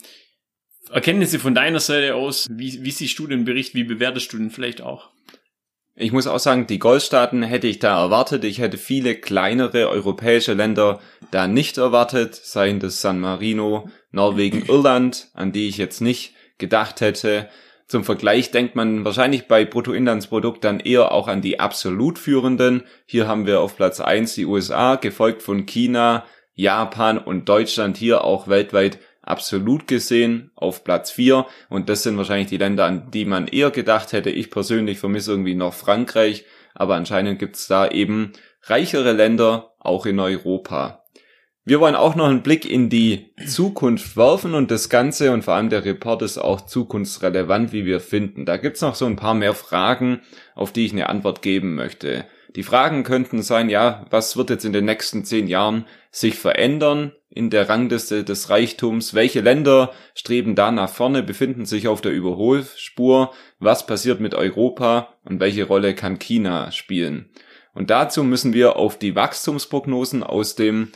Erkenntnisse 0.91 1.39
von 1.39 1.55
deiner 1.55 1.79
Seite 1.79 2.15
aus, 2.15 2.47
wie, 2.49 2.83
wie 2.83 2.91
siehst 2.91 3.17
du 3.17 3.27
den 3.27 3.43
Bericht, 3.43 3.73
wie 3.73 3.83
bewertest 3.83 4.31
du 4.33 4.37
den 4.37 4.51
vielleicht 4.51 4.81
auch? 4.81 5.09
Ich 5.97 6.11
muss 6.11 6.27
auch 6.27 6.39
sagen, 6.39 6.67
die 6.67 6.77
Golfstaaten 6.77 7.41
hätte 7.41 7.67
ich 7.67 7.79
da 7.79 8.03
erwartet. 8.03 8.43
Ich 8.43 8.59
hätte 8.59 8.77
viele 8.77 9.15
kleinere 9.15 9.87
europäische 9.89 10.53
Länder 10.53 10.99
da 11.31 11.47
nicht 11.47 11.77
erwartet, 11.77 12.35
seien 12.35 12.81
das 12.81 12.99
San 12.99 13.19
Marino, 13.19 13.89
Norwegen, 14.11 14.65
Irland, 14.67 15.29
an 15.33 15.53
die 15.53 15.69
ich 15.69 15.77
jetzt 15.77 16.01
nicht 16.01 16.33
gedacht 16.57 16.99
hätte. 16.99 17.47
Zum 17.87 18.03
Vergleich 18.03 18.49
denkt 18.49 18.75
man 18.75 19.05
wahrscheinlich 19.05 19.47
bei 19.47 19.63
Bruttoinlandsprodukt 19.63 20.63
dann 20.63 20.79
eher 20.79 21.11
auch 21.11 21.27
an 21.27 21.41
die 21.41 21.59
absolut 21.59 22.17
führenden. 22.17 22.83
Hier 23.05 23.27
haben 23.27 23.45
wir 23.45 23.61
auf 23.61 23.75
Platz 23.75 23.99
eins 23.99 24.33
die 24.33 24.45
USA, 24.45 24.95
gefolgt 24.95 25.43
von 25.43 25.67
China, 25.67 26.25
Japan 26.55 27.19
und 27.19 27.47
Deutschland 27.47 27.97
hier 27.97 28.23
auch 28.23 28.47
weltweit 28.47 28.99
absolut 29.21 29.87
gesehen 29.87 30.51
auf 30.55 30.83
Platz 30.83 31.11
4 31.11 31.45
und 31.69 31.89
das 31.89 32.03
sind 32.03 32.17
wahrscheinlich 32.17 32.47
die 32.47 32.57
Länder, 32.57 32.85
an 32.85 33.11
die 33.11 33.25
man 33.25 33.47
eher 33.47 33.71
gedacht 33.71 34.13
hätte. 34.13 34.29
Ich 34.29 34.51
persönlich 34.51 34.99
vermisse 34.99 35.31
irgendwie 35.31 35.55
noch 35.55 35.73
Frankreich, 35.73 36.45
aber 36.73 36.95
anscheinend 36.95 37.39
gibt's 37.39 37.67
da 37.67 37.87
eben 37.87 38.33
reichere 38.63 39.13
Länder 39.13 39.73
auch 39.79 40.05
in 40.05 40.19
Europa. 40.19 41.04
Wir 41.67 41.79
wollen 41.79 41.95
auch 41.95 42.15
noch 42.15 42.27
einen 42.27 42.43
Blick 42.43 42.69
in 42.69 42.89
die 42.91 43.31
Zukunft 43.47 44.15
werfen 44.15 44.53
und 44.53 44.69
das 44.69 44.87
Ganze 44.87 45.31
und 45.31 45.43
vor 45.43 45.55
allem 45.55 45.71
der 45.71 45.83
Report 45.83 46.21
ist 46.21 46.37
auch 46.37 46.61
zukunftsrelevant, 46.61 47.73
wie 47.73 47.85
wir 47.85 47.99
finden. 47.99 48.45
Da 48.45 48.57
gibt's 48.57 48.81
noch 48.81 48.93
so 48.93 49.07
ein 49.07 49.15
paar 49.15 49.33
mehr 49.33 49.55
Fragen, 49.55 50.21
auf 50.53 50.71
die 50.71 50.85
ich 50.85 50.91
eine 50.91 51.09
Antwort 51.09 51.41
geben 51.41 51.73
möchte. 51.73 52.25
Die 52.55 52.61
Fragen 52.61 53.03
könnten 53.03 53.41
sein, 53.41 53.69
ja, 53.69 54.05
was 54.11 54.37
wird 54.37 54.51
jetzt 54.51 54.63
in 54.63 54.73
den 54.73 54.85
nächsten 54.85 55.25
zehn 55.25 55.47
Jahren 55.47 55.85
sich 56.11 56.35
verändern 56.35 57.13
in 57.31 57.49
der 57.49 57.67
Rangliste 57.67 58.23
des 58.23 58.51
Reichtums? 58.51 59.15
Welche 59.15 59.41
Länder 59.41 59.91
streben 60.13 60.53
da 60.53 60.71
nach 60.71 60.89
vorne, 60.89 61.23
befinden 61.23 61.65
sich 61.65 61.87
auf 61.87 61.99
der 61.99 62.11
Überholspur? 62.11 63.33
Was 63.57 63.87
passiert 63.87 64.19
mit 64.19 64.35
Europa 64.35 65.15
und 65.23 65.39
welche 65.39 65.63
Rolle 65.63 65.95
kann 65.95 66.19
China 66.19 66.71
spielen? 66.71 67.31
Und 67.73 67.89
dazu 67.89 68.23
müssen 68.23 68.53
wir 68.53 68.75
auf 68.75 68.99
die 68.99 69.15
Wachstumsprognosen 69.15 70.21
aus 70.23 70.53
dem 70.53 70.91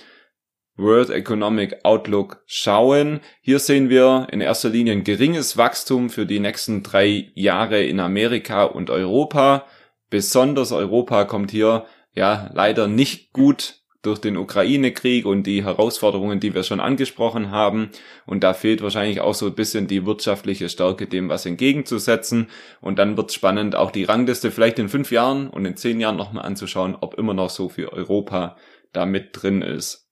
World 0.79 1.09
Economic 1.09 1.83
Outlook 1.83 2.41
schauen. 2.45 3.19
Hier 3.41 3.59
sehen 3.59 3.89
wir 3.89 4.27
in 4.31 4.41
erster 4.41 4.69
Linie 4.69 4.93
ein 4.93 5.03
geringes 5.03 5.57
Wachstum 5.57 6.09
für 6.09 6.25
die 6.25 6.39
nächsten 6.39 6.83
drei 6.83 7.31
Jahre 7.36 7.83
in 7.83 8.00
Amerika 8.00 8.63
und 8.63 8.89
Europa. 8.89 9.65
Besonders 10.09 10.71
Europa 10.71 11.25
kommt 11.25 11.51
hier 11.51 11.86
ja 12.13 12.50
leider 12.53 12.88
nicht 12.88 13.33
gut 13.33 13.75
durch 14.01 14.19
den 14.19 14.38
Ukraine-Krieg 14.38 15.25
und 15.25 15.43
die 15.43 15.63
Herausforderungen, 15.65 16.39
die 16.39 16.55
wir 16.55 16.63
schon 16.63 16.79
angesprochen 16.79 17.51
haben. 17.51 17.89
Und 18.25 18.43
da 18.43 18.53
fehlt 18.53 18.81
wahrscheinlich 18.81 19.19
auch 19.19 19.33
so 19.33 19.48
ein 19.48 19.55
bisschen 19.55 19.88
die 19.88 20.05
wirtschaftliche 20.05 20.69
Stärke, 20.69 21.05
dem 21.05 21.27
was 21.27 21.45
entgegenzusetzen. 21.45 22.48
Und 22.79 22.98
dann 22.98 23.17
wird 23.17 23.33
spannend, 23.33 23.75
auch 23.75 23.91
die 23.91 24.05
Rangliste 24.05 24.51
vielleicht 24.51 24.79
in 24.79 24.88
fünf 24.88 25.12
Jahren 25.12 25.50
und 25.50 25.65
in 25.65 25.75
zehn 25.75 26.00
Jahren 26.00 26.15
nochmal 26.15 26.45
anzuschauen, 26.45 26.95
ob 27.00 27.15
immer 27.15 27.33
noch 27.33 27.50
so 27.50 27.67
viel 27.67 27.88
Europa 27.88 28.55
da 28.93 29.05
mit 29.05 29.29
drin 29.33 29.62
ist. 29.62 30.09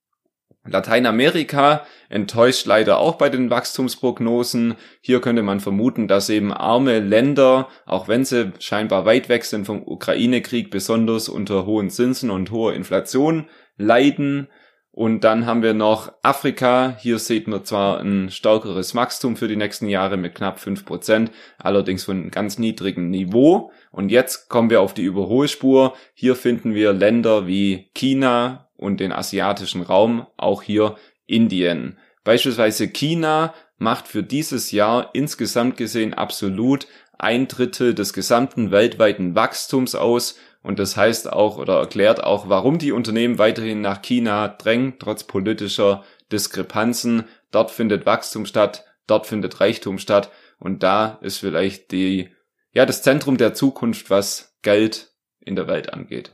Lateinamerika 0.68 1.86
enttäuscht 2.10 2.66
leider 2.66 3.00
auch 3.00 3.16
bei 3.16 3.30
den 3.30 3.50
Wachstumsprognosen. 3.50 4.76
Hier 5.02 5.22
könnte 5.22 5.44
man 5.44 5.60
vermuten, 5.60 6.08
dass 6.08 6.30
eben 6.30 6.54
arme 6.54 7.00
Länder, 7.00 7.68
auch 7.86 8.08
wenn 8.08 8.26
sie 8.26 8.52
scheinbar 8.60 9.06
weit 9.06 9.30
weg 9.30 9.46
sind 9.46 9.66
vom 9.66 9.82
Ukraine-Krieg, 9.84 10.70
besonders 10.70 11.30
unter 11.30 11.66
hohen 11.66 11.90
Zinsen 11.90 12.30
und 12.30 12.52
hoher 12.52 12.74
Inflation 12.74 13.48
leiden. 13.78 14.48
Und 14.92 15.24
dann 15.24 15.46
haben 15.46 15.62
wir 15.62 15.76
noch 15.76 16.12
Afrika. 16.24 16.98
Hier 17.00 17.20
sieht 17.20 17.48
man 17.48 17.64
zwar 17.64 18.00
ein 18.00 18.32
stärkeres 18.32 18.96
Wachstum 18.96 19.36
für 19.36 19.48
die 19.48 19.56
nächsten 19.56 19.88
Jahre 19.88 20.18
mit 20.18 20.34
knapp 20.34 20.60
fünf 20.60 20.86
Prozent, 20.86 21.30
allerdings 21.60 22.06
von 22.06 22.18
einem 22.18 22.32
ganz 22.32 22.58
niedrigen 22.58 23.12
Niveau. 23.12 23.72
Und 23.92 24.10
jetzt 24.10 24.50
kommen 24.50 24.72
wir 24.72 24.82
auf 24.82 24.96
die 24.96 25.04
Überholspur. 25.04 25.94
Hier 26.16 26.36
finden 26.36 26.74
wir 26.74 26.94
Länder 26.94 27.46
wie 27.46 27.92
China, 27.94 28.67
und 28.78 29.00
den 29.00 29.12
asiatischen 29.12 29.82
Raum, 29.82 30.28
auch 30.38 30.62
hier 30.62 30.96
Indien. 31.26 31.98
Beispielsweise 32.24 32.88
China 32.88 33.54
macht 33.78 34.08
für 34.08 34.24
dieses 34.24 34.72
Jahr 34.72 35.12
insgesamt 35.14 35.78
gesehen 35.78 36.14
absolut 36.14 36.88
ein 37.18 37.48
Drittel 37.48 37.94
des 37.94 38.14
gesamten 38.14 38.72
weltweiten 38.72 39.36
Wachstums 39.36 39.96
aus 39.96 40.38
und 40.62 40.80
das 40.80 40.98
heißt 40.98 41.32
auch 41.32 41.58
oder 41.58 41.80
erklärt 41.80 42.24
auch, 42.24 42.50
warum 42.50 42.78
die 42.78 42.92
Unternehmen 42.92 43.38
weiterhin 43.38 43.82
nach 43.82 44.02
China 44.02 44.50
drängen, 44.50 44.96
trotz 45.00 45.24
politischer 45.24 46.04
Diskrepanzen. 46.32 47.24
Dort 47.52 47.72
findet 47.72 48.06
Wachstum 48.06 48.46
statt, 48.46 48.86
dort 49.08 49.28
findet 49.28 49.60
Reichtum 49.62 49.98
statt 49.98 50.30
und 50.60 50.84
da 50.84 51.20
ist 51.22 51.38
vielleicht 51.38 51.92
die, 51.92 52.30
ja, 52.74 52.86
das 52.86 53.02
Zentrum 53.02 53.38
der 53.38 53.54
Zukunft, 53.54 54.10
was 54.10 54.58
Geld 54.62 55.14
in 55.40 55.56
der 55.56 55.68
Welt 55.68 55.94
angeht. 55.94 56.32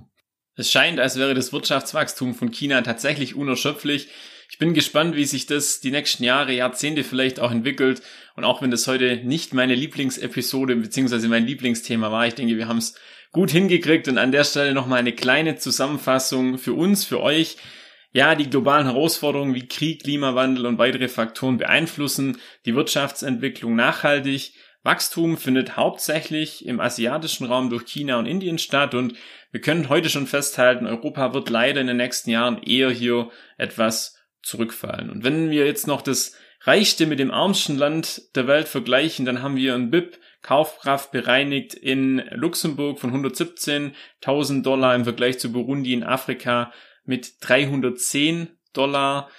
Es 0.56 0.72
scheint, 0.72 1.00
als 1.00 1.18
wäre 1.18 1.34
das 1.34 1.52
Wirtschaftswachstum 1.52 2.36
von 2.36 2.52
China 2.52 2.82
tatsächlich 2.82 3.36
unerschöpflich. 3.36 4.10
Ich 4.52 4.60
bin 4.60 4.76
gespannt, 4.76 5.16
wie 5.16 5.26
sich 5.26 5.48
das 5.48 5.80
die 5.80 5.90
nächsten 5.90 6.24
Jahre, 6.24 6.54
Jahrzehnte 6.54 7.04
vielleicht 7.04 7.40
auch 7.40 7.50
entwickelt. 7.50 8.04
Und 8.36 8.44
auch 8.44 8.62
wenn 8.62 8.70
das 8.70 8.86
heute 8.86 9.18
nicht 9.18 9.56
meine 9.56 9.74
Lieblingsepisode 9.74 10.76
bzw. 10.76 11.28
mein 11.28 11.48
Lieblingsthema 11.48 12.12
war, 12.12 12.28
ich 12.28 12.36
denke, 12.36 12.56
wir 12.58 12.68
haben 12.68 12.78
es 12.78 12.94
gut 13.32 13.50
hingekriegt. 13.50 14.08
Und 14.08 14.20
an 14.20 14.32
der 14.32 14.44
Stelle 14.44 14.76
nochmal 14.76 15.00
eine 15.00 15.14
kleine 15.14 15.56
Zusammenfassung 15.56 16.60
für 16.60 16.74
uns, 16.74 17.04
für 17.04 17.20
euch. 17.20 17.58
Ja, 18.12 18.36
die 18.36 18.48
globalen 18.48 18.86
Herausforderungen 18.86 19.56
wie 19.56 19.68
Krieg, 19.68 20.04
Klimawandel 20.04 20.68
und 20.68 20.78
weitere 20.78 21.08
Faktoren 21.08 21.58
beeinflussen 21.58 22.38
die 22.68 22.76
Wirtschaftsentwicklung 22.76 23.76
nachhaltig. 23.76 24.54
Wachstum 24.84 25.38
findet 25.38 25.78
hauptsächlich 25.78 26.68
im 26.68 26.80
asiatischen 26.80 27.48
Raum 27.48 27.72
durch 27.72 27.86
China 27.86 28.20
und 28.20 28.28
Indien 28.28 28.60
statt 28.60 28.94
und 28.94 29.16
wir 29.54 29.62
können 29.62 29.88
heute 29.88 30.10
schon 30.10 30.26
festhalten, 30.26 30.88
Europa 30.88 31.36
wird 31.36 31.52
leider 31.52 31.80
in 31.80 31.86
den 31.86 31.98
nächsten 31.98 32.32
Jahren 32.32 32.62
eher 32.64 32.90
hier 32.90 33.30
etwas 33.60 34.18
zurückfallen. 34.42 35.12
Und 35.12 35.24
wenn 35.24 35.52
wir 35.52 35.68
jetzt 35.68 35.86
noch 35.86 36.02
das 36.02 36.36
reichste 36.62 37.06
mit 37.06 37.20
dem 37.20 37.30
ärmsten 37.30 37.78
Land 37.78 38.36
der 38.36 38.48
Welt 38.48 38.68
vergleichen, 38.68 39.26
dann 39.26 39.44
haben 39.44 39.56
wir 39.56 39.76
ein 39.76 39.92
BIP 39.92 40.18
Kaufkraft 40.42 41.12
bereinigt 41.12 41.76
in 41.76 42.18
Luxemburg 42.32 43.00
von 43.00 43.14
117.000 43.14 44.64
Dollar 44.64 44.96
im 44.96 45.04
Vergleich 45.04 45.38
zu 45.38 45.52
Burundi 45.52 45.94
in 45.94 46.04
Afrika 46.04 46.74
mit 47.06 47.36
310 47.42 48.50
Dollar. 48.74 49.30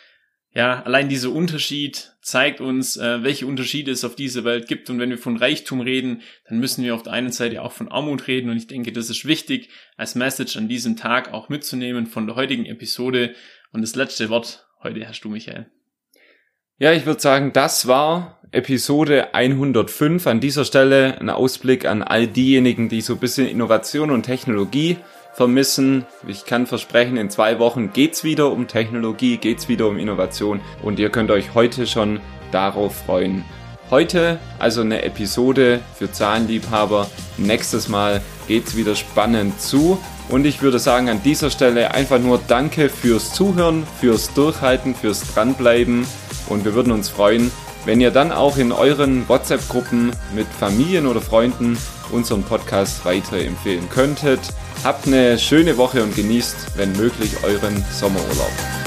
Ja, 0.54 0.84
allein 0.84 1.08
dieser 1.08 1.32
Unterschied 1.32 2.12
zeigt 2.22 2.60
uns, 2.60 2.96
äh, 2.96 3.24
welche 3.24 3.44
Unterschiede 3.44 3.90
es 3.90 4.04
auf 4.04 4.14
dieser 4.14 4.44
Welt 4.44 4.68
gibt. 4.68 4.88
Und 4.88 5.00
wenn 5.00 5.10
wir 5.10 5.18
von 5.18 5.36
Reichtum 5.36 5.80
reden, 5.80 6.22
dann 6.48 6.60
müssen 6.60 6.84
wir 6.84 6.94
auf 6.94 7.02
der 7.02 7.12
einen 7.12 7.32
Seite 7.32 7.60
auch 7.60 7.72
von 7.72 7.88
Armut 7.88 8.28
reden. 8.28 8.50
Und 8.50 8.56
ich 8.56 8.68
denke, 8.68 8.92
das 8.92 9.10
ist 9.10 9.24
wichtig 9.24 9.68
als 9.96 10.14
Message 10.14 10.56
an 10.56 10.68
diesem 10.68 10.96
Tag 10.96 11.32
auch 11.32 11.48
mitzunehmen 11.48 12.06
von 12.06 12.28
der 12.28 12.36
heutigen 12.36 12.66
Episode. 12.66 13.34
Und 13.72 13.82
das 13.82 13.96
letzte 13.96 14.28
Wort 14.28 14.68
heute 14.80 15.06
hast 15.08 15.22
du, 15.22 15.28
Michael. 15.28 15.66
Ja, 16.78 16.92
ich 16.92 17.04
würde 17.04 17.20
sagen, 17.20 17.52
das 17.52 17.88
war 17.88 18.40
Episode 18.52 19.34
105. 19.34 20.24
An 20.28 20.38
dieser 20.38 20.64
Stelle 20.64 21.20
ein 21.20 21.30
Ausblick 21.30 21.84
an 21.84 22.02
all 22.02 22.28
diejenigen, 22.28 22.88
die 22.88 23.00
so 23.00 23.14
ein 23.14 23.20
bisschen 23.20 23.48
Innovation 23.48 24.12
und 24.12 24.22
Technologie 24.22 24.98
vermissen. 25.34 26.06
Ich 26.26 26.46
kann 26.46 26.66
versprechen, 26.66 27.16
in 27.16 27.30
zwei 27.30 27.58
Wochen 27.58 27.92
geht's 27.92 28.24
wieder 28.24 28.50
um 28.50 28.68
Technologie, 28.68 29.36
geht's 29.36 29.68
wieder 29.68 29.88
um 29.88 29.98
Innovation 29.98 30.60
und 30.82 30.98
ihr 30.98 31.10
könnt 31.10 31.30
euch 31.30 31.54
heute 31.54 31.86
schon 31.86 32.20
darauf 32.52 32.94
freuen. 33.04 33.44
Heute 33.90 34.38
also 34.58 34.80
eine 34.80 35.02
Episode 35.02 35.80
für 35.96 36.10
Zahlenliebhaber. 36.10 37.08
Nächstes 37.36 37.88
Mal 37.88 38.22
geht's 38.48 38.76
wieder 38.76 38.94
spannend 38.96 39.60
zu. 39.60 39.98
Und 40.30 40.46
ich 40.46 40.62
würde 40.62 40.78
sagen, 40.78 41.10
an 41.10 41.22
dieser 41.22 41.50
Stelle 41.50 41.92
einfach 41.92 42.18
nur 42.18 42.40
Danke 42.48 42.88
fürs 42.88 43.34
Zuhören, 43.34 43.86
fürs 44.00 44.32
Durchhalten, 44.32 44.94
fürs 44.94 45.34
Dranbleiben. 45.34 46.06
Und 46.48 46.64
wir 46.64 46.74
würden 46.74 46.92
uns 46.92 47.10
freuen, 47.10 47.50
wenn 47.84 48.00
ihr 48.00 48.10
dann 48.10 48.32
auch 48.32 48.56
in 48.56 48.72
euren 48.72 49.28
WhatsApp-Gruppen 49.28 50.12
mit 50.34 50.46
Familien 50.46 51.06
oder 51.06 51.20
Freunden 51.20 51.76
unseren 52.10 52.42
Podcast 52.42 53.04
weiterempfehlen 53.04 53.88
könntet. 53.90 54.40
Habt 54.84 55.06
eine 55.06 55.38
schöne 55.38 55.78
Woche 55.78 56.02
und 56.02 56.14
genießt, 56.14 56.76
wenn 56.76 56.92
möglich, 56.92 57.30
euren 57.42 57.82
Sommerurlaub. 57.90 58.83